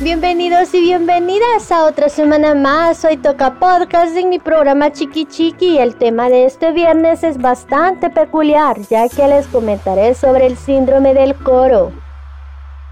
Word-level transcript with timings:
Bienvenidos 0.00 0.72
y 0.74 0.80
bienvenidas 0.80 1.72
a 1.72 1.86
otra 1.86 2.08
semana 2.08 2.54
más. 2.54 3.04
Hoy 3.04 3.16
toca 3.16 3.58
podcast 3.58 4.16
en 4.16 4.28
mi 4.28 4.38
programa 4.38 4.92
Chiqui 4.92 5.26
Chiqui 5.26 5.78
el 5.78 5.96
tema 5.96 6.28
de 6.28 6.44
este 6.44 6.70
viernes 6.70 7.24
es 7.24 7.36
bastante 7.36 8.08
peculiar, 8.08 8.78
ya 8.88 9.08
que 9.08 9.26
les 9.26 9.48
comentaré 9.48 10.14
sobre 10.14 10.46
el 10.46 10.56
síndrome 10.56 11.14
del 11.14 11.34
coro. 11.34 11.90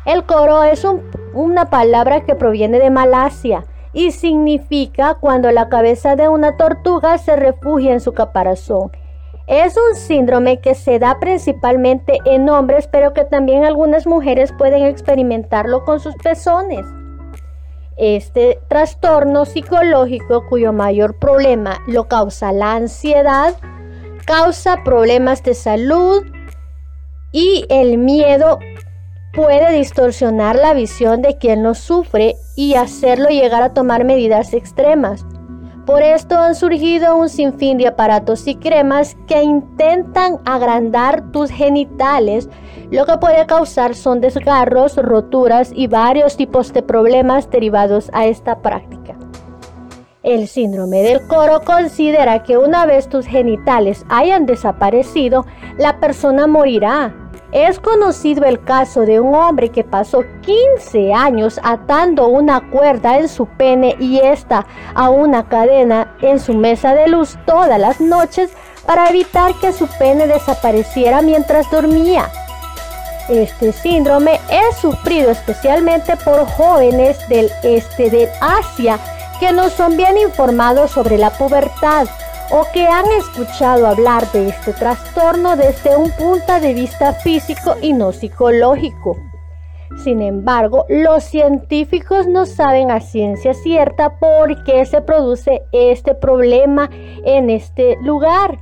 El 0.04 0.24
coro 0.24 0.64
es 0.64 0.84
una 1.32 1.70
palabra 1.70 2.24
que 2.24 2.34
proviene 2.34 2.80
de 2.80 2.90
Malasia 2.90 3.64
y 3.92 4.10
significa 4.10 5.14
cuando 5.14 5.52
la 5.52 5.68
cabeza 5.68 6.16
de 6.16 6.28
una 6.28 6.56
tortuga 6.56 7.18
se 7.18 7.36
refugia 7.36 7.92
en 7.92 8.00
su 8.00 8.14
caparazón. 8.14 8.90
Es 9.50 9.76
un 9.76 9.96
síndrome 9.96 10.60
que 10.60 10.76
se 10.76 11.00
da 11.00 11.18
principalmente 11.18 12.18
en 12.24 12.48
hombres, 12.48 12.86
pero 12.86 13.12
que 13.12 13.24
también 13.24 13.64
algunas 13.64 14.06
mujeres 14.06 14.52
pueden 14.56 14.84
experimentarlo 14.84 15.84
con 15.84 15.98
sus 15.98 16.14
pezones. 16.14 16.86
Este 17.96 18.60
trastorno 18.68 19.46
psicológico 19.46 20.46
cuyo 20.48 20.72
mayor 20.72 21.18
problema 21.18 21.82
lo 21.88 22.06
causa 22.06 22.52
la 22.52 22.74
ansiedad, 22.74 23.56
causa 24.24 24.84
problemas 24.84 25.42
de 25.42 25.54
salud 25.54 26.24
y 27.32 27.64
el 27.70 27.98
miedo 27.98 28.60
puede 29.32 29.76
distorsionar 29.76 30.54
la 30.54 30.74
visión 30.74 31.22
de 31.22 31.38
quien 31.38 31.64
lo 31.64 31.74
sufre 31.74 32.36
y 32.54 32.76
hacerlo 32.76 33.30
llegar 33.30 33.64
a 33.64 33.74
tomar 33.74 34.04
medidas 34.04 34.54
extremas. 34.54 35.26
Por 35.90 36.04
esto 36.04 36.38
han 36.38 36.54
surgido 36.54 37.16
un 37.16 37.28
sinfín 37.28 37.76
de 37.76 37.88
aparatos 37.88 38.46
y 38.46 38.54
cremas 38.54 39.16
que 39.26 39.42
intentan 39.42 40.38
agrandar 40.44 41.32
tus 41.32 41.50
genitales. 41.50 42.48
Lo 42.92 43.06
que 43.06 43.18
puede 43.18 43.44
causar 43.46 43.96
son 43.96 44.20
desgarros, 44.20 44.96
roturas 44.98 45.72
y 45.74 45.88
varios 45.88 46.36
tipos 46.36 46.72
de 46.72 46.84
problemas 46.84 47.50
derivados 47.50 48.08
a 48.12 48.26
esta 48.26 48.60
práctica. 48.60 49.16
El 50.22 50.46
síndrome 50.46 51.02
del 51.02 51.26
coro 51.26 51.62
considera 51.64 52.44
que 52.44 52.56
una 52.56 52.86
vez 52.86 53.08
tus 53.08 53.26
genitales 53.26 54.06
hayan 54.08 54.46
desaparecido, 54.46 55.44
la 55.76 55.98
persona 55.98 56.46
morirá 56.46 57.19
es 57.52 57.80
conocido 57.80 58.44
el 58.44 58.62
caso 58.62 59.00
de 59.02 59.20
un 59.20 59.34
hombre 59.34 59.70
que 59.70 59.84
pasó 59.84 60.24
15 60.42 61.12
años 61.12 61.60
atando 61.62 62.28
una 62.28 62.70
cuerda 62.70 63.18
en 63.18 63.28
su 63.28 63.46
pene 63.46 63.96
y 63.98 64.20
esta 64.20 64.66
a 64.94 65.10
una 65.10 65.48
cadena 65.48 66.14
en 66.22 66.38
su 66.38 66.54
mesa 66.54 66.94
de 66.94 67.08
luz 67.08 67.36
todas 67.46 67.78
las 67.80 68.00
noches 68.00 68.50
para 68.86 69.08
evitar 69.08 69.54
que 69.60 69.72
su 69.72 69.86
pene 69.98 70.26
desapareciera 70.26 71.22
mientras 71.22 71.70
dormía. 71.70 72.28
Este 73.28 73.72
síndrome 73.72 74.40
es 74.50 74.76
sufrido 74.78 75.30
especialmente 75.30 76.16
por 76.16 76.46
jóvenes 76.46 77.16
del 77.28 77.50
este 77.62 78.10
de 78.10 78.28
Asia 78.40 78.98
que 79.38 79.52
no 79.52 79.70
son 79.70 79.96
bien 79.96 80.18
informados 80.18 80.90
sobre 80.90 81.16
la 81.16 81.30
pubertad 81.30 82.06
o 82.50 82.64
que 82.72 82.86
han 82.86 83.06
escuchado 83.18 83.86
hablar 83.86 84.30
de 84.32 84.48
este 84.48 84.72
trastorno 84.72 85.56
desde 85.56 85.96
un 85.96 86.10
punto 86.10 86.60
de 86.60 86.74
vista 86.74 87.12
físico 87.12 87.76
y 87.80 87.92
no 87.92 88.12
psicológico. 88.12 89.16
Sin 90.04 90.22
embargo, 90.22 90.86
los 90.88 91.24
científicos 91.24 92.26
no 92.26 92.46
saben 92.46 92.90
a 92.90 93.00
ciencia 93.00 93.54
cierta 93.54 94.18
por 94.18 94.62
qué 94.64 94.84
se 94.86 95.02
produce 95.02 95.62
este 95.72 96.14
problema 96.14 96.88
en 97.24 97.50
este 97.50 97.96
lugar. 98.02 98.58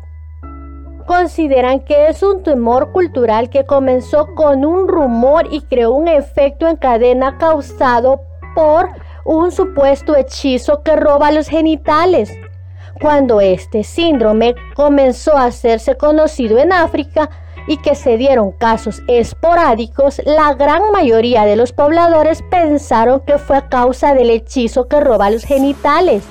Consideran 1.07 1.81
que 1.81 2.09
es 2.09 2.23
un 2.23 2.43
temor 2.43 2.93
cultural 2.93 3.51
que 3.51 3.65
comenzó 3.65 4.35
con 4.35 4.65
un 4.65 4.89
rumor 4.89 5.47
y 5.51 5.63
creó 5.63 5.93
un 5.93 6.09
efecto 6.09 6.67
en 6.67 6.77
cadena 6.77 7.39
causado 7.39 8.21
por 8.55 8.91
un 9.25 9.53
supuesto 9.53 10.17
hechizo 10.17 10.83
que 10.83 10.97
roba 10.97 11.31
los 11.31 11.49
genitales. 11.49 12.31
Cuando 13.01 13.41
este 13.41 13.85
síndrome 13.85 14.55
comenzó 14.75 15.37
a 15.37 15.47
hacerse 15.47 15.97
conocido 15.97 16.59
en 16.59 16.73
África 16.73 17.31
y 17.67 17.77
que 17.77 17.95
se 17.95 18.17
dieron 18.17 18.53
casos 18.53 19.03
esporádicos, 19.09 20.21
la 20.25 20.55
gran 20.55 20.91
mayoría 20.91 21.45
de 21.45 21.57
los 21.57 21.73
pobladores 21.73 22.43
pensaron 22.51 23.21
que 23.21 23.39
fue 23.39 23.59
a 23.59 23.69
causa 23.69 24.15
del 24.15 24.31
hechizo 24.31 24.89
que 24.89 25.01
roba 25.01 25.31
los 25.31 25.45
genitales. 25.45 26.25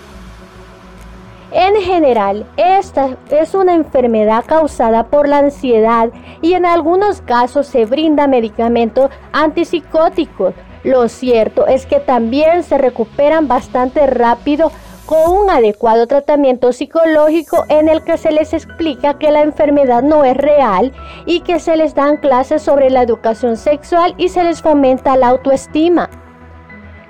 En 1.51 1.75
general, 1.75 2.45
esta 2.57 3.17
es 3.29 3.53
una 3.53 3.73
enfermedad 3.73 4.43
causada 4.45 5.05
por 5.05 5.29
la 5.29 5.37
ansiedad 5.37 6.09
y 6.41 6.53
en 6.53 6.65
algunos 6.65 7.21
casos 7.21 7.67
se 7.67 7.85
brinda 7.85 8.27
medicamentos 8.27 9.09
antipsicóticos. 9.31 10.53
Lo 10.83 11.07
cierto 11.07 11.65
es 11.65 11.85
que 11.85 11.99
también 11.99 12.63
se 12.63 12.77
recuperan 12.77 13.47
bastante 13.47 14.05
rápido 14.07 14.71
con 15.07 15.31
un 15.31 15.49
adecuado 15.49 16.05
tratamiento 16.05 16.73
psicológico 16.73 17.65
en 17.69 17.87
el 17.87 18.03
que 18.03 18.17
se 18.17 18.29
les 18.29 18.53
explica 18.53 19.17
que 19.17 19.31
la 19.31 19.41
enfermedad 19.41 20.03
no 20.03 20.25
es 20.25 20.35
real 20.35 20.91
y 21.25 21.39
que 21.39 21.59
se 21.61 21.77
les 21.77 21.95
dan 21.95 22.17
clases 22.17 22.61
sobre 22.61 22.89
la 22.89 23.03
educación 23.03 23.55
sexual 23.55 24.13
y 24.17 24.27
se 24.27 24.43
les 24.43 24.61
fomenta 24.61 25.15
la 25.15 25.29
autoestima. 25.29 26.09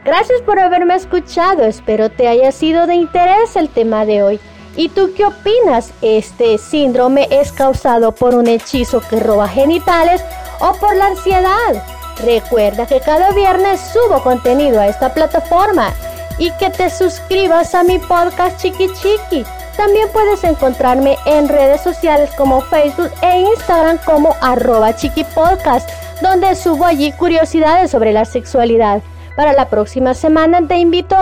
Gracias 0.05 0.41
por 0.43 0.59
haberme 0.59 0.93
escuchado, 0.93 1.63
espero 1.63 2.11
te 2.11 2.27
haya 2.27 2.51
sido 2.51 2.85
de 2.85 2.95
interés 2.95 3.55
el 3.55 3.67
tema 3.67 4.05
de 4.05 4.21
hoy. 4.21 4.39
¿Y 4.75 4.89
tú 4.89 5.09
qué 5.17 5.25
opinas? 5.25 5.91
¿Este 6.03 6.59
síndrome 6.59 7.27
es 7.31 7.51
causado 7.51 8.13
por 8.13 8.35
un 8.35 8.45
hechizo 8.45 9.01
que 9.09 9.19
roba 9.19 9.47
genitales 9.47 10.23
o 10.59 10.71
por 10.73 10.95
la 10.95 11.07
ansiedad? 11.07 11.83
Recuerda 12.23 12.85
que 12.85 12.99
cada 12.99 13.31
viernes 13.31 13.81
subo 13.91 14.21
contenido 14.21 14.79
a 14.79 14.87
esta 14.87 15.15
plataforma 15.15 15.93
y 16.37 16.51
que 16.51 16.69
te 16.69 16.89
suscribas 16.89 17.73
a 17.75 17.83
mi 17.83 17.99
podcast 17.99 18.59
Chiqui 18.61 18.87
Chiqui. 18.93 19.45
También 19.75 20.07
puedes 20.11 20.43
encontrarme 20.43 21.17
en 21.25 21.47
redes 21.47 21.81
sociales 21.81 22.31
como 22.35 22.61
Facebook 22.61 23.11
e 23.21 23.41
Instagram 23.41 23.99
como 24.05 24.35
arroba 24.41 24.95
chiquipodcast, 24.95 25.89
donde 26.21 26.55
subo 26.55 26.85
allí 26.85 27.11
curiosidades 27.11 27.91
sobre 27.91 28.11
la 28.11 28.25
sexualidad. 28.25 29.01
Para 29.35 29.53
la 29.53 29.69
próxima 29.69 30.15
semana 30.15 30.67
te 30.67 30.77
invito 30.77 31.15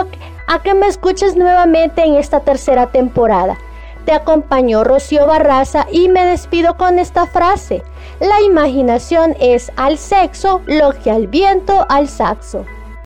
a 0.46 0.62
que 0.62 0.74
me 0.74 0.86
escuches 0.86 1.36
nuevamente 1.36 2.02
en 2.02 2.14
esta 2.14 2.40
tercera 2.40 2.86
temporada. 2.86 3.58
Te 4.06 4.12
acompañó 4.12 4.84
Rocío 4.84 5.26
Barraza 5.26 5.86
y 5.90 6.08
me 6.08 6.24
despido 6.24 6.76
con 6.76 6.98
esta 6.98 7.26
frase. 7.26 7.82
La 8.20 8.40
imaginación 8.40 9.36
es 9.40 9.70
al 9.76 9.98
sexo 9.98 10.62
lo 10.66 10.92
que 10.92 11.10
al 11.10 11.26
viento 11.26 11.84
al 11.88 12.08
saxo. 12.08 12.64